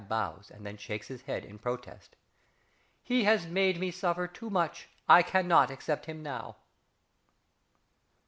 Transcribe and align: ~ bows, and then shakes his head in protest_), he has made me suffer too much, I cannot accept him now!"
~ 0.01 0.01
bows, 0.01 0.49
and 0.49 0.65
then 0.65 0.77
shakes 0.77 1.09
his 1.09 1.21
head 1.21 1.45
in 1.45 1.59
protest_), 1.59 2.09
he 3.03 3.25
has 3.25 3.45
made 3.45 3.79
me 3.79 3.91
suffer 3.91 4.25
too 4.27 4.49
much, 4.49 4.89
I 5.07 5.21
cannot 5.21 5.69
accept 5.69 6.07
him 6.07 6.23
now!" 6.23 6.55